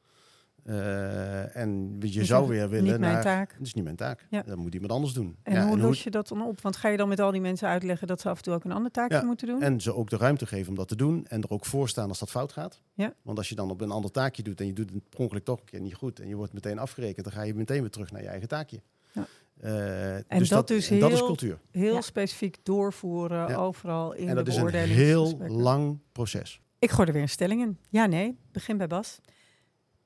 [0.66, 3.22] Eh, en je Je zou weer willen Niet mijn naar...
[3.22, 3.52] taak.
[3.58, 4.26] Het is niet mijn taak.
[4.30, 4.42] Ja.
[4.42, 5.36] Dat moet iemand anders doen.
[5.42, 6.60] En Ja, hoe los je dat dan op?
[6.60, 8.64] Want ga je dan met al die mensen uitleggen dat ze af en toe ook
[8.64, 9.62] een ander taakje Ja, moeten doen?
[9.62, 11.26] En ze ook de ruimte geven om dat te doen.
[11.28, 12.80] En er ook voor staan als dat fout gaat.
[12.94, 13.12] Ja.
[13.22, 15.44] Want als je dan op een ander taakje doet en je doet het per ongeluk
[15.44, 16.20] toch een keer niet goed.
[16.20, 17.24] En je wordt meteen afgerekend.
[17.24, 18.80] Dan ga je meteen weer terug naar je eigen taakje.
[19.12, 19.26] Ja.
[19.60, 21.58] Eh, En dat dus en dat is heel cultuur.
[21.70, 26.60] Heel specifiek doorvoeren overal in En dat de is een heel lang proces.
[26.78, 27.78] Ik gooi er weer een stelling in.
[27.88, 28.36] Ja, nee.
[28.52, 29.20] Begin bij Bas.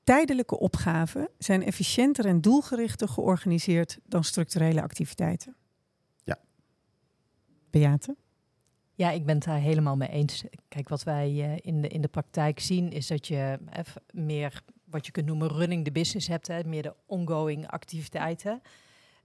[0.03, 5.55] Tijdelijke opgaven zijn efficiënter en doelgerichter georganiseerd dan structurele activiteiten.
[6.23, 6.39] Ja.
[7.69, 8.15] Beate?
[8.95, 10.43] Ja, ik ben het daar helemaal mee eens.
[10.67, 14.63] Kijk, wat wij eh, in, de, in de praktijk zien is dat je even meer
[14.91, 18.61] wat je kunt noemen running the business hebt, hè, meer de ongoing activiteiten.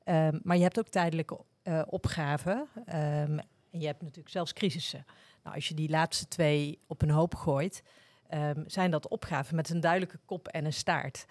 [0.05, 3.39] Ehm, maar je hebt ook tijdelijke eh, opgaven ehm,
[3.71, 5.05] en je hebt natuurlijk zelfs crisissen.
[5.43, 7.83] Nou, als je die laatste twee op een hoop gooit,
[8.29, 11.27] ehm, zijn dat opgaven met een duidelijke kop en een staart.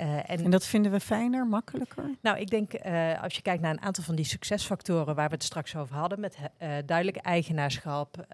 [0.00, 2.04] Eh, En dat vinden we fijner, makkelijker?
[2.20, 5.34] nou, ik denk eh, als je kijkt naar een aantal van die succesfactoren waar we
[5.34, 8.24] het straks over hadden, met eh, duidelijk eigenaarschap,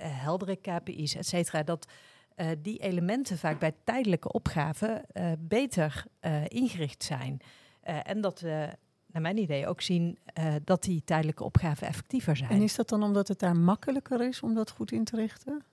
[0.00, 1.86] heldere KPI's, et cetera, dat
[2.58, 5.04] die elementen vaak bij tijdelijke opgaven
[5.38, 6.04] beter
[6.48, 7.40] ingericht zijn.
[7.82, 8.68] En dat we,
[9.06, 10.18] naar mijn idee, ook zien
[10.64, 12.50] dat die tijdelijke opgaven effectiever zijn.
[12.50, 15.64] En is dat dan omdat het daar makkelijker is om dat goed in te richten?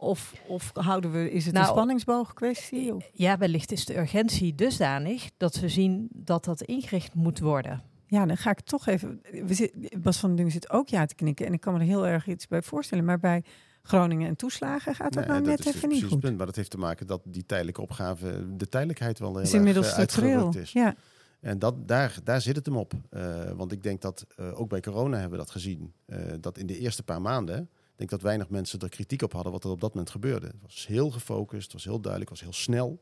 [0.00, 2.94] Of, of houden we, is het Nou, een spanningsboog kwestie?
[2.94, 3.10] Of?
[3.12, 7.82] Ja, wellicht is de urgentie dusdanig dat we zien dat dat ingericht moet worden.
[8.06, 9.20] Ja, dan ga ik toch even.
[9.46, 11.46] We zit, Bas van den Dungen zit ook ja te knikken.
[11.46, 13.04] En ik kan me er heel erg iets bij voorstellen.
[13.04, 13.44] Maar bij
[13.82, 16.12] Groningen en toeslagen gaat dat Nee, nou dat net is dus even niet precies het
[16.12, 16.20] goed.
[16.20, 16.36] punt.
[16.36, 19.58] Maar dat heeft te maken dat die tijdelijke opgave, de tijdelijkheid wel heel is erg
[19.58, 20.30] inmiddels eh, structureel.
[20.44, 20.72] uitgerukt is.
[20.72, 20.94] Ja.
[21.40, 22.92] En dat, daar, daar zit het hem op.
[23.10, 26.58] Eh, want ik denk dat, eh, ook bij corona hebben we dat gezien, eh, dat
[26.58, 27.68] in de eerste paar maanden,
[28.00, 30.46] denk dat weinig mensen er kritiek op hadden wat er op dat moment gebeurde.
[30.46, 33.00] Het was heel gefocust, het was heel duidelijk, het was heel snel.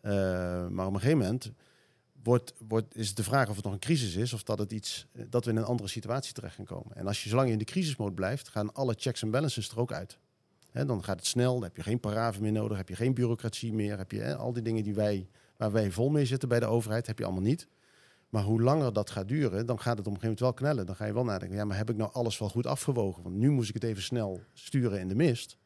[0.00, 0.12] Eh,
[0.68, 1.52] maar op een gegeven moment
[2.22, 4.72] wordt, wordt, is het de vraag of het nog een crisis is of dat, het
[4.72, 6.96] iets, eh, dat we in een andere situatie terecht gaan komen.
[6.96, 9.80] En als je zolang je in de crisismode blijft, gaan alle checks en balances er
[9.80, 10.18] ook uit.
[10.72, 13.72] Dan gaat het snel, dan heb je geen paraven meer nodig, heb je geen bureaucratie
[13.72, 16.66] meer, heb je al die dingen die wij, waar wij vol mee zitten bij de
[16.66, 17.68] overheid, heb je allemaal niet.
[18.34, 20.86] Maar hoe langer dat gaat duren, dan gaat het op een gegeven moment wel knellen.
[20.86, 23.22] Dan ga je wel nadenken, ja, maar heb ik nou alles wel goed afgewogen?
[23.22, 25.56] Want nu moest ik het even snel sturen in de mist.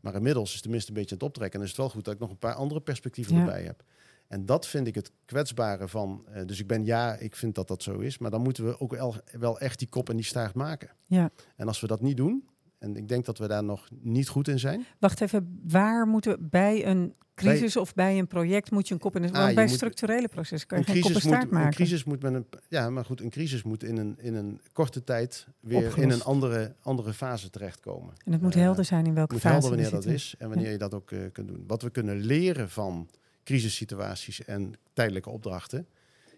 [0.00, 1.58] Maar inmiddels is de mist een beetje aan het optrekken.
[1.58, 3.40] En is het wel goed dat ik nog een paar andere perspectieven Ja.
[3.40, 3.82] erbij heb.
[4.28, 6.24] En dat vind ik het kwetsbare van.
[6.32, 8.18] eh, dus ik ben ja, ik vind dat dat zo is.
[8.18, 10.90] Maar dan moeten we ook wel, wel echt die kop en die staart maken.
[11.06, 11.30] Ja.
[11.56, 14.48] En als we dat niet doen, en ik denk dat we daar nog niet goed
[14.48, 14.86] in zijn.
[14.98, 19.00] Wacht even, waar moeten we bij een crisis of bij een project moet je een
[19.00, 21.34] kop in de Ah, bij structurele processen kan je Een geen kop en crisis, moet,
[21.36, 21.74] staart een maken.
[21.74, 22.46] crisis moet met een.
[22.68, 26.22] Ja, maar goed, een crisis moet in een, in een korte tijd weer in een
[26.22, 28.14] andere, andere fase terechtkomen.
[28.24, 30.48] En het moet Eh, helder zijn in welke moet fase helder wanneer dat is en
[30.48, 31.64] wanneer je dat ook eh, kunt doen.
[31.66, 33.08] Wat we kunnen leren van
[33.44, 35.86] crisissituaties en tijdelijke opdrachten,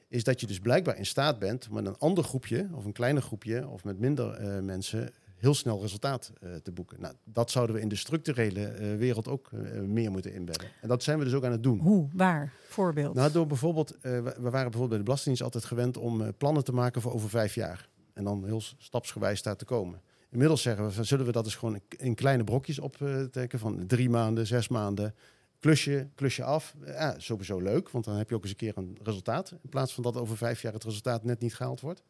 [0.09, 2.93] is dat je dus blijkbaar in staat bent om met een ander groepje of een
[2.93, 7.01] kleiner groepje of met minder eh, mensen heel snel resultaat eh, te boeken.
[7.01, 10.69] Nou, dat zouden we in de structurele eh, wereld ook eh, meer moeten inbedden.
[10.81, 11.79] En dat zijn we dus ook aan het doen.
[11.79, 12.09] Hoe?
[12.13, 12.53] Waar?
[12.69, 13.15] Voorbeeld.
[13.15, 17.03] Nou, door bijvoorbeeld, we waren bijvoorbeeld bij de Belastingdienst altijd gewend om plannen te maken
[17.03, 17.89] voor over vijf jaar.
[18.13, 20.01] En dan heel stapsgewijs daar te komen.
[20.31, 23.87] Inmiddels zeggen we, van, zullen we dat eens gewoon in, in kleine brokjes optrekken van
[23.87, 25.15] drie maanden, zes maanden.
[25.59, 26.75] Klusje, klusje af.
[26.85, 29.51] Ja, sowieso leuk, want dan heb je ook eens een keer een resultaat.
[29.51, 32.03] In plaats van dat over vijf jaar het resultaat net niet gehaald wordt.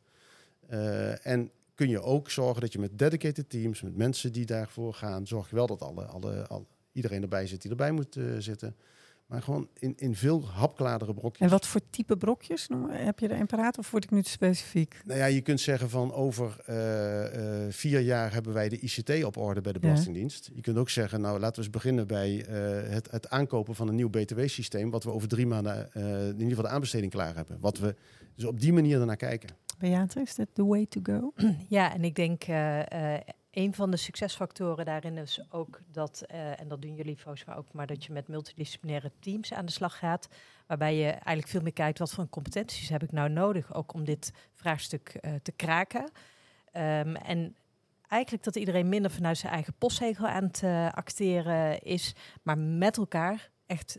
[1.22, 5.26] En kun je ook zorgen dat je met dedicated teams, met mensen die daarvoor gaan,
[5.26, 8.76] zorg je wel dat alle, alle, alle, iedereen erbij zit die erbij moet eh, zitten.
[9.26, 11.40] Maar gewoon in, in veel hapklaardere brokjes.
[11.46, 12.68] En wat voor type brokjes?
[12.88, 15.00] Heb je er een paraat of word ik nu te specifiek?
[15.04, 19.24] Nou ja, je kunt zeggen van over eh, eh, vier jaar hebben wij de ICT
[19.24, 19.88] op orde bij de Ja.
[19.88, 20.50] Belastingdienst.
[20.54, 22.44] Je kunt ook zeggen, nou laten we eens beginnen bij
[22.88, 26.64] het, het aankopen van een nieuw BTW-systeem, wat we over drie maanden in ieder geval
[26.64, 27.60] de aanbesteding klaar hebben.
[27.60, 27.94] Wat we
[28.34, 29.48] dus op die manier ernaar kijken.
[29.80, 31.32] Beate, is dat the way to go?
[31.68, 36.60] Ja, en ik denk eh, eh, een van de succesfactoren daarin is ook dat, eh,
[36.60, 39.98] en dat doen jullie Fosma ook, maar dat je met multidisciplinaire teams aan de slag
[39.98, 40.28] gaat.
[40.66, 44.04] Waarbij je eigenlijk veel meer kijkt wat voor competenties heb ik nou nodig, ook om
[44.04, 46.10] dit vraagstuk te kraken.
[46.72, 47.56] Ehm, en
[48.08, 50.62] eigenlijk dat iedereen minder vanuit zijn eigen postzegel aan het
[50.94, 53.98] acteren is, maar met elkaar echt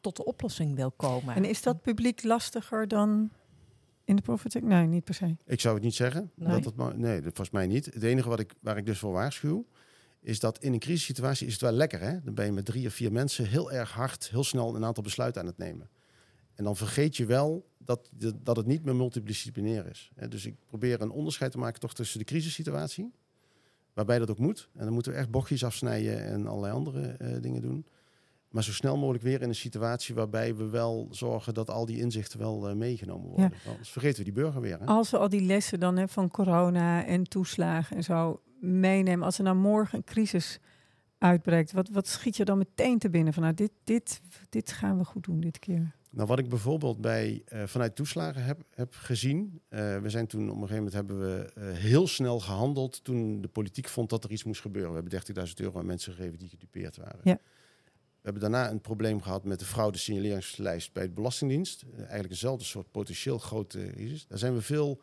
[0.00, 1.34] tot de oplossing wil komen.
[1.34, 3.30] En is dat publiek lastiger dan
[4.10, 4.70] in de profit sector?
[4.70, 5.36] Nee, niet per se.
[5.46, 6.30] Ik zou het niet zeggen.
[6.34, 6.60] Nee.
[6.60, 7.84] Dat het, nee, volgens mij niet.
[7.84, 9.66] Het enige wat ik, waar ik dus voor waarschuw,
[10.20, 12.00] is dat in een crisissituatie is het wel lekker.
[12.00, 12.20] Hè?
[12.22, 15.02] Dan ben je met drie of vier mensen heel erg hard, heel snel een aantal
[15.02, 15.88] besluiten aan het nemen.
[16.54, 20.10] En dan vergeet je wel dat, de- dat het niet meer multidisciplinair is.
[20.14, 20.28] Hè?
[20.28, 23.12] Dus ik probeer een onderscheid te maken toch tussen de crisissituatie,
[23.92, 24.68] waarbij dat ook moet.
[24.74, 27.86] En dan moeten we echt bochtjes afsnijden en allerlei andere eh, dingen doen.
[28.50, 31.98] Maar zo snel mogelijk weer in een situatie waarbij we wel zorgen dat al die
[31.98, 33.52] inzichten wel eh, meegenomen worden.
[33.68, 34.78] Anders vergeten we die burger weer.
[34.78, 34.84] Hè?
[34.84, 39.38] Als we al die lessen dan hè, van corona en toeslagen en zo meenemen, als
[39.38, 40.58] er nou morgen een crisis
[41.18, 44.98] uitbreekt, wat, wat schiet je dan meteen te binnen van nou, dit, dit, dit gaan
[44.98, 45.94] we goed doen dit keer?
[46.10, 49.60] Nou, wat ik bijvoorbeeld bij, eh, vanuit toeslagen heb, heb gezien.
[49.68, 53.48] eh, we zijn toen op een gegeven moment hebben we heel snel gehandeld toen de
[53.48, 54.90] politiek vond dat er iets moest gebeuren.
[54.90, 55.12] We hebben
[55.48, 57.20] 30.000 euro aan mensen gegeven die gedupeerd waren.
[57.24, 57.38] Ja.
[58.22, 61.82] We hebben daarna een probleem gehad met de fraude signaleringslijst bij de Belastingdienst.
[61.82, 64.26] Eh, eigenlijk eenzelfde soort potentieel grote risico's.
[64.26, 65.00] Daar zijn we veel,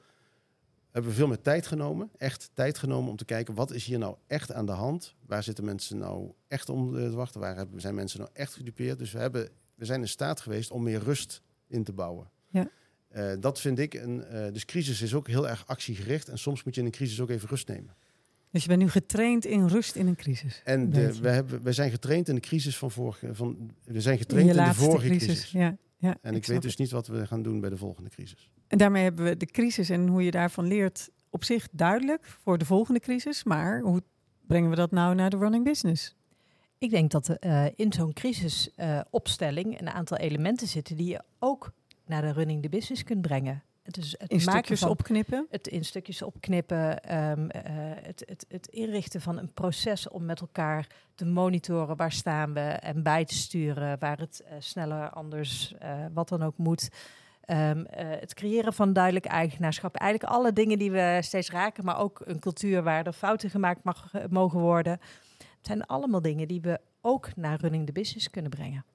[0.91, 2.09] hebben we veel meer tijd genomen.
[2.17, 5.15] Echt tijd genomen om te kijken wat is hier nou echt aan de hand.
[5.25, 7.39] Waar zitten mensen nou echt om eh, te wachten?
[7.41, 8.99] Waar hebben, zijn mensen nou echt gedupeerd?
[8.99, 12.29] Dus we, hebben, we zijn in staat geweest om meer rust in te bouwen.
[12.49, 12.69] Ja.
[13.07, 14.23] Eh, dat vind ik een.
[14.23, 16.27] eh, dus crisis is ook heel erg actiegericht.
[16.29, 17.95] En soms moet je in een crisis ook even rust nemen.
[18.51, 20.61] Dus je bent nu getraind in rust in een crisis.
[20.63, 23.35] En de, we, hebben, we zijn getraind in de crisis van vorige.
[23.35, 25.27] Van, we zijn In getraind je in, de vorige crisis.
[25.27, 25.51] crisis.
[25.51, 28.49] Ja, ja, En ik, weet dus niet wat we gaan doen bij de volgende crisis.
[28.67, 32.57] En daarmee hebben we de crisis en hoe je daarvan leert op zich duidelijk voor
[32.57, 33.43] de volgende crisis.
[33.43, 34.01] Maar hoe
[34.47, 36.15] brengen we dat nou naar de running business?
[36.77, 41.71] Ik denk dat er eh, in zo'n crisisopstelling een aantal elementen zitten die je ook
[42.05, 43.63] naar de running the business kunt brengen.
[43.87, 45.47] Het is het In stukjes van opknippen.
[45.49, 47.61] het in stukjes opknippen, ehm, eh,
[48.01, 52.59] het, het, het inrichten van een proces om met elkaar te monitoren waar staan we
[52.59, 56.89] en bij te sturen waar het eh, sneller, anders, eh, wat dan ook moet.
[57.41, 59.95] Ehm, eh, het creëren van duidelijk eigenaarschap.
[59.95, 63.83] Eigenlijk alle dingen die we steeds raken, maar ook een cultuur waar er fouten gemaakt
[63.83, 64.99] mag, mogen worden.
[65.37, 68.85] Het zijn allemaal dingen die we ook naar running the business kunnen brengen.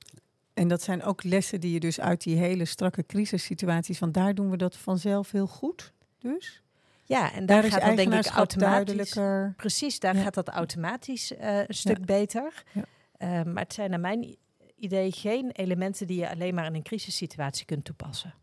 [0.62, 4.34] En dat zijn ook lessen die je dus uit die hele strakke crisissituaties, want daar
[4.34, 5.92] doen we dat vanzelf heel goed.
[6.18, 6.62] Dus
[7.04, 9.18] Ja, en daar, gaat dat denk ik automatisch.
[9.56, 10.22] Precies, daar Ja.
[10.22, 12.62] gaat dat automatisch eh, een stuk beter.
[12.72, 12.84] Ja.
[13.16, 14.36] Eh, maar het zijn naar mijn
[14.76, 18.34] idee geen elementen die je alleen maar in een crisissituatie kunt toepassen.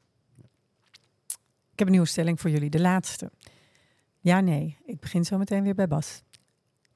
[1.72, 3.32] Ik heb een nieuwe stelling voor jullie, de laatste.
[4.20, 4.78] Ja, nee.
[4.86, 6.22] Ik begin zo meteen weer bij Bas.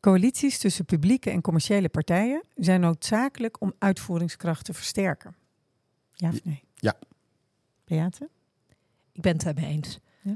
[0.03, 5.35] Coalities tussen publieke en commerciële partijen zijn noodzakelijk om uitvoeringskracht te versterken.
[6.13, 6.63] Ja of nee?
[6.75, 6.95] Ja.
[7.85, 8.29] Beate?
[9.11, 9.99] Ik ben het daarmee eens.
[10.21, 10.31] Ja.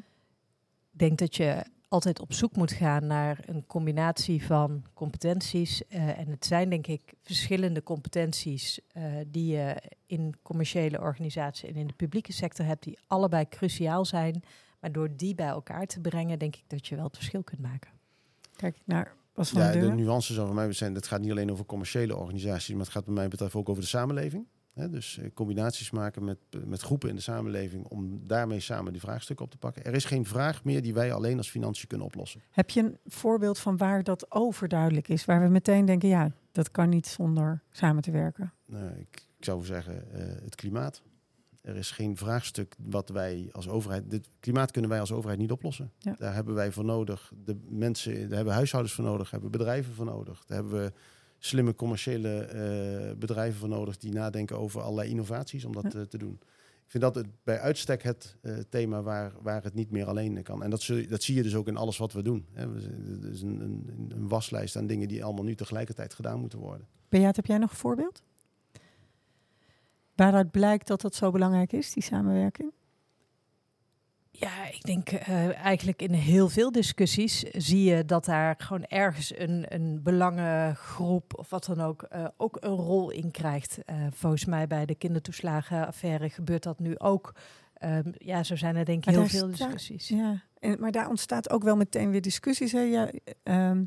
[0.91, 5.87] Ik denk dat je altijd op zoek moet gaan naar een combinatie van competenties.
[5.87, 11.75] eh, en het zijn denk ik verschillende competenties eh, die je in commerciële organisaties en
[11.75, 14.43] in de publieke sector hebt, die allebei cruciaal zijn.
[14.79, 17.61] Maar door die bij elkaar te brengen, denk ik dat je wel het verschil kunt
[17.61, 17.91] maken.
[18.55, 19.97] Kijk naar Bas van Ja, de Deuren.
[19.97, 23.13] nuances over mij zijn, het gaat niet alleen over commerciële organisaties, maar het gaat bij
[23.13, 24.47] mij betreft ook over de samenleving.
[24.73, 29.01] Dus eh, combinaties maken met, eh, met groepen in de samenleving om daarmee samen die
[29.01, 29.83] vraagstukken op te pakken.
[29.83, 32.41] Er is geen vraag meer die wij alleen als financiën kunnen oplossen.
[32.51, 35.25] Heb je een voorbeeld van waar dat overduidelijk is?
[35.25, 38.53] Waar we meteen denken, ja, dat kan niet zonder samen te werken.
[38.65, 41.01] Nou, ik, ik zou zeggen, eh, het klimaat.
[41.67, 44.09] Er is geen vraagstuk wat wij als overheid.
[44.09, 45.91] Dit klimaat kunnen wij als overheid niet oplossen.
[45.99, 46.15] Ja.
[46.17, 47.31] Daar hebben wij voor nodig.
[47.45, 50.45] De mensen, daar hebben huishoudens voor nodig, hebben bedrijven voor nodig.
[50.45, 50.91] Daar hebben we
[51.39, 55.99] slimme commerciële eh, bedrijven voor nodig die nadenken over allerlei innovaties om dat Ja.
[55.99, 56.39] eh, te doen.
[56.85, 60.43] Ik vind dat het bij uitstek het eh, thema waar, waar het niet meer alleen
[60.43, 60.63] kan.
[60.63, 62.45] En dat, zul dat zie je dus ook in alles wat we doen.
[62.53, 62.63] Hè.
[63.23, 66.87] Er is een, een, een waslijst aan dingen die allemaal nu tegelijkertijd gedaan moeten worden.
[67.09, 68.21] Beate, heb jij nog een voorbeeld?
[70.17, 72.71] Waaruit blijkt dat dat zo belangrijk is, die samenwerking?
[74.31, 79.37] Ja, ik denk eh, eigenlijk in heel veel discussies zie je dat daar gewoon ergens
[79.37, 83.79] een, een belangengroep of wat dan ook eh, ook een rol in krijgt.
[83.85, 87.33] Eh, volgens mij bij de kindertoeslagenaffaire gebeurt dat nu ook.
[87.73, 90.07] Ehm, ja, zo zijn er denk ik heel veel discussies.
[90.07, 92.71] Ja, en, maar daar ontstaat ook wel meteen weer discussies.
[92.71, 92.81] Hè?
[92.81, 93.09] Ja,
[93.43, 93.83] ehm,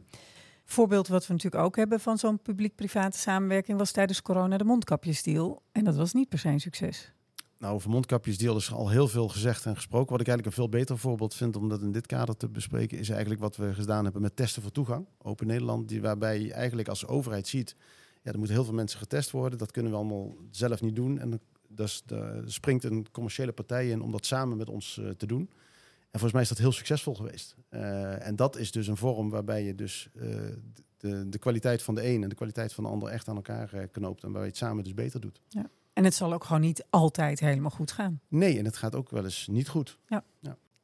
[0.73, 5.63] voorbeeld wat we natuurlijk ook hebben van zo'n publiek-private samenwerking was tijdens corona de mondkapjesdeal.
[5.73, 7.13] En dat was niet per se een succes.
[7.59, 10.11] Nou, over mondkapjesdeal is al heel veel gezegd en gesproken.
[10.11, 12.99] Wat ik eigenlijk een veel beter voorbeeld vind om dat in dit kader te bespreken,
[12.99, 15.07] is eigenlijk wat we gedaan hebben met testen voor toegang.
[15.23, 17.77] Open Nederland, die, waarbij je eigenlijk als overheid ziet,
[18.23, 19.59] ja, er moeten heel veel mensen getest worden.
[19.59, 21.19] Dat kunnen we allemaal zelf niet doen.
[21.19, 25.27] En dus er springt een commerciële partij in om dat samen met ons eh, te
[25.27, 25.51] doen.
[26.11, 27.57] En volgens mij is dat heel succesvol geweest.
[27.69, 30.29] Eh, en dat is dus een vorm waarbij je dus eh,
[30.97, 33.73] de, de kwaliteit van de een en de kwaliteit van de ander echt aan elkaar
[33.73, 34.23] eh, knoopt.
[34.23, 35.41] En waarbij je het samen dus beter doet.
[35.93, 38.21] En het zal ook gewoon niet altijd helemaal goed gaan.
[38.29, 39.99] Nee, en het gaat ook wel eens niet goed.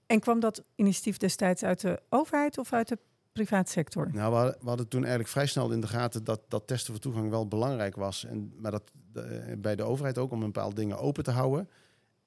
[0.06, 2.98] En kwam dat initiatief destijds uit de overheid of uit de
[3.32, 4.10] privaatsector?
[4.12, 6.92] Nou, we hadden, we hadden toen eigenlijk vrij snel in de gaten dat, dat testen
[6.92, 8.24] voor toegang wel belangrijk was.
[8.24, 8.90] En, maar dat
[9.58, 11.68] bij de overheid ook om een bepaalde dingen open te houden.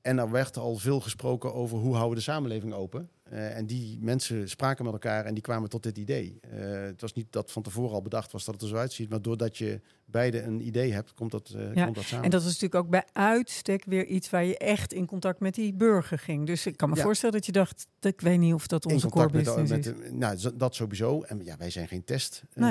[0.01, 3.09] En er werd al veel gesproken over hoe houden we de samenleving open.
[3.23, 6.39] Eh, en die mensen spraken met elkaar en die kwamen tot dit idee.
[6.41, 9.09] Eh, het was niet dat van tevoren al bedacht was dat het er zo uitziet.
[9.09, 12.25] Maar doordat je beide een idee hebt, komt dat, eh, Ja, komt dat samen.
[12.25, 15.55] En dat is natuurlijk ook bij uitstek weer iets waar je echt in contact met
[15.55, 16.45] die burger ging.
[16.47, 17.01] Dus ik kan me Ja.
[17.01, 19.71] voorstellen dat je dacht, ik weet niet of dat in onze core met, de- business
[19.71, 20.09] met is.
[20.09, 21.21] de- nou, dat sowieso.
[21.21, 22.17] En ja, wij zijn geen Nee.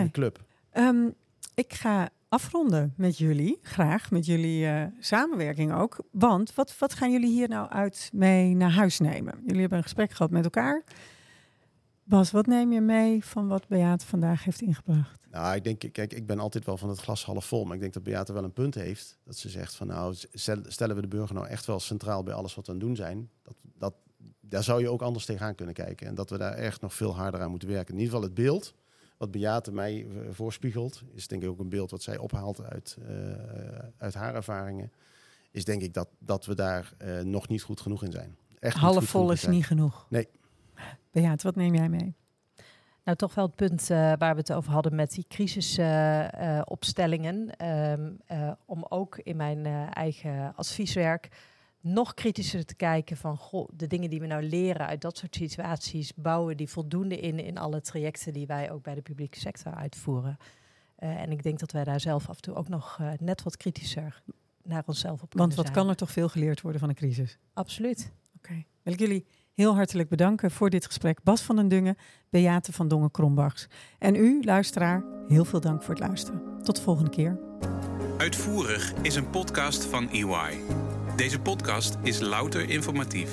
[0.03, 0.45] testclub.
[0.71, 1.09] Ehm,
[1.55, 6.05] ik ga afronden met jullie, graag, met jullie eh, samenwerking ook.
[6.11, 9.35] Want wat, wat gaan jullie hier nou uit mee naar huis nemen?
[9.45, 10.85] Jullie hebben een gesprek gehad met elkaar.
[12.05, 15.27] Bas, wat neem je mee van wat Beate vandaag heeft ingebracht?
[15.31, 17.64] Nou, ik denk, kijk, ik ben altijd wel van het glas half vol.
[17.64, 19.19] Maar ik denk dat Beate wel een punt heeft.
[19.25, 22.35] Dat ze zegt van nou, stel- stellen we de burger nou echt wel centraal bij
[22.35, 23.31] alles wat we aan het doen zijn.
[23.43, 23.95] Dat, dat,
[24.41, 26.07] daar zou je ook anders tegenaan kunnen kijken.
[26.07, 27.95] En dat we daar echt nog veel harder aan moeten werken.
[27.95, 28.75] In ieder geval het beeld
[29.19, 32.97] wat Beate mij eh, voorspiegelt, is denk ik ook een beeld wat zij ophaalt uit,
[33.09, 33.15] eh,
[33.97, 34.93] uit haar ervaringen.
[35.51, 38.37] Is denk ik dat, dat we daar eh, nog niet goed genoeg in zijn.
[38.59, 39.53] Echt Half vol is zijn.
[39.53, 40.07] niet genoeg.
[40.11, 40.29] Nee.
[41.11, 42.17] Beate, wat neem jij mee?
[43.09, 47.57] Nou, toch wel het punt eh, waar we het over hadden met die crisisopstellingen.
[47.57, 51.29] Ehm, eh, om ook in mijn eh, eigen advieswerk
[51.92, 55.35] nog kritischer te kijken van goh, de dingen die we nou leren uit dat soort
[55.35, 59.74] situaties, bouwen die voldoende in in alle trajecten die wij ook bij de publieke sector
[59.74, 60.37] uitvoeren.
[60.96, 63.42] Eh, en ik denk dat wij daar zelf af en toe ook nog eh, net
[63.42, 64.22] wat kritischer
[64.62, 65.77] naar onszelf op kunnen Want wat zijn.
[65.77, 67.38] kan er toch veel geleerd worden van een crisis?
[67.53, 68.12] Absoluut.
[68.37, 68.64] Oké.
[68.83, 71.22] Wil ik jullie heel hartelijk bedanken voor dit gesprek.
[71.22, 71.96] Bas van den Dungen,
[72.31, 73.68] Beate van Dongen-Krombachs.
[73.98, 76.62] En u, luisteraar, heel veel dank voor het luisteren.
[76.62, 77.38] Tot de volgende keer.
[78.18, 80.61] Uitvoerig is een podcast van EY.
[81.19, 83.31] Deze podcast is louter informatief.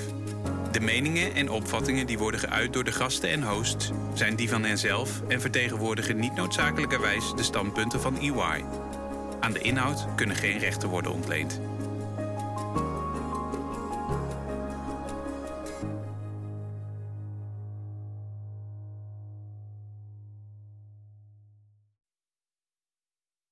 [0.72, 4.64] De meningen en opvattingen die worden geuit door de gasten en hosts zijn die van
[4.64, 8.64] henzelf en vertegenwoordigen niet noodzakelijkerwijs de standpunten van EY.
[9.40, 11.60] Aan de inhoud kunnen geen rechten worden ontleend.